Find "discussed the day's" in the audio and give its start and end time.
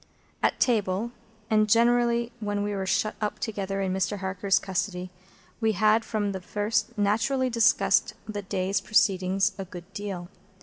7.51-8.81